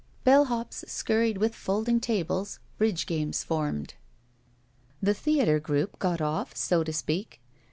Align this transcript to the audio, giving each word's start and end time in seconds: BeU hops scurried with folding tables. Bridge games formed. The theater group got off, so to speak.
BeU 0.25 0.45
hops 0.47 0.83
scurried 0.87 1.37
with 1.37 1.53
folding 1.53 1.99
tables. 1.99 2.57
Bridge 2.79 3.05
games 3.05 3.43
formed. 3.43 3.93
The 4.99 5.13
theater 5.13 5.59
group 5.59 5.99
got 5.99 6.19
off, 6.21 6.57
so 6.57 6.83
to 6.83 6.91
speak. 6.91 7.39